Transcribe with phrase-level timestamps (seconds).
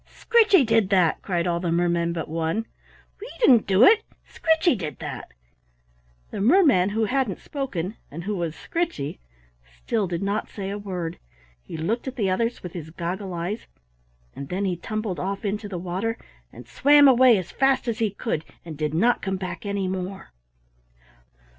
[0.07, 2.65] "Scritchy did that," cried all the mermen but one.
[3.19, 4.01] "We didn't do it.
[4.25, 5.31] Scritchy did that."
[6.31, 9.19] The merman who hadn't spoken, and who was Scritchy,
[9.63, 11.19] still did not say a word.
[11.61, 13.67] He looked at the others with his goggle eyes
[14.35, 16.17] and then he tumbled off into the water
[16.51, 20.31] and swam away as fast as he could and did not come back any more.